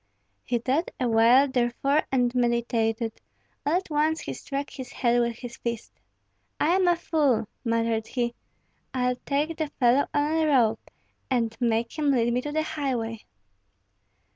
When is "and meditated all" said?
2.11-3.73